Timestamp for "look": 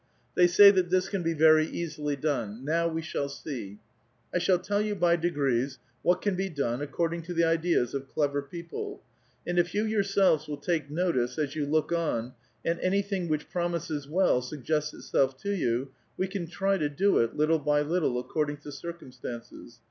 11.67-11.91